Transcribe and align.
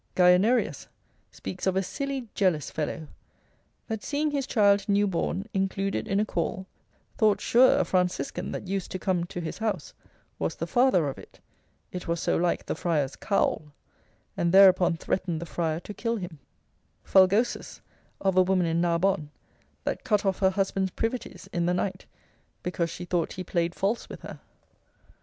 Guianerius 0.15 0.15
cap. 0.15 0.25
36. 0.33 0.33
de 0.33 0.41
aegritud. 0.41 0.69
matr. 1.29 1.35
speaks 1.35 1.67
of 1.67 1.75
a 1.75 1.83
silly 1.83 2.27
jealous 2.33 2.71
fellow, 2.71 3.07
that 3.87 4.03
seeing 4.03 4.31
his 4.31 4.47
child 4.47 4.89
new 4.89 5.05
born 5.05 5.45
included 5.53 6.07
in 6.07 6.19
a 6.19 6.25
caul, 6.25 6.65
thought 7.19 7.39
sure 7.39 7.77
a 7.77 7.85
Franciscan 7.85 8.51
that 8.51 8.67
used 8.67 8.89
to 8.89 8.97
come 8.97 9.25
to 9.25 9.39
his 9.39 9.59
house, 9.59 9.93
was 10.39 10.55
the 10.55 10.65
father 10.65 11.07
of 11.07 11.19
it, 11.19 11.39
it 11.91 12.07
was 12.07 12.19
so 12.19 12.35
like 12.35 12.65
the 12.65 12.73
friar's 12.73 13.15
cowl, 13.15 13.61
and 14.35 14.51
thereupon 14.51 14.97
threatened 14.97 15.39
the 15.39 15.45
friar 15.45 15.79
to 15.81 15.93
kill 15.93 16.15
him: 16.15 16.39
Fulgosus 17.03 17.79
of 18.19 18.35
a 18.35 18.41
woman 18.41 18.65
in 18.65 18.81
Narbonne, 18.81 19.29
that 19.83 20.03
cut 20.03 20.25
off 20.25 20.39
her 20.39 20.49
husband's 20.49 20.89
privities 20.89 21.47
in 21.53 21.67
the 21.67 21.75
night, 21.75 22.07
because 22.63 22.89
she 22.89 23.05
thought 23.05 23.33
he 23.33 23.43
played 23.43 23.75
false 23.75 24.09
with 24.09 24.21
her. 24.23 24.39